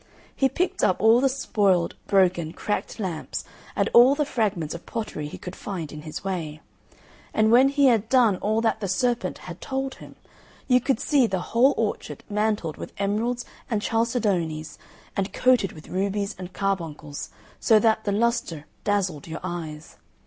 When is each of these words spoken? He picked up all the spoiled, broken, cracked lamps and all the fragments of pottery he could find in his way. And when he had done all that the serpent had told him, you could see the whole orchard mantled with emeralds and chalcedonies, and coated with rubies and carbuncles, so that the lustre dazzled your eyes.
He 0.35 0.49
picked 0.49 0.83
up 0.83 0.99
all 0.99 1.21
the 1.21 1.29
spoiled, 1.29 1.93
broken, 2.07 2.53
cracked 2.53 2.99
lamps 2.99 3.43
and 3.75 3.87
all 3.93 4.15
the 4.15 4.25
fragments 4.25 4.73
of 4.73 4.87
pottery 4.87 5.27
he 5.27 5.37
could 5.37 5.55
find 5.55 5.91
in 5.91 6.01
his 6.01 6.23
way. 6.23 6.59
And 7.35 7.51
when 7.51 7.69
he 7.69 7.85
had 7.85 8.09
done 8.09 8.37
all 8.37 8.61
that 8.61 8.79
the 8.79 8.87
serpent 8.87 9.37
had 9.45 9.61
told 9.61 9.93
him, 10.01 10.15
you 10.67 10.81
could 10.81 10.99
see 10.99 11.27
the 11.27 11.51
whole 11.53 11.75
orchard 11.77 12.23
mantled 12.31 12.77
with 12.77 12.93
emeralds 12.97 13.45
and 13.69 13.79
chalcedonies, 13.79 14.79
and 15.15 15.31
coated 15.33 15.71
with 15.73 15.87
rubies 15.89 16.35
and 16.39 16.51
carbuncles, 16.51 17.29
so 17.59 17.77
that 17.77 18.03
the 18.03 18.11
lustre 18.11 18.65
dazzled 18.83 19.27
your 19.27 19.39
eyes. 19.43 19.97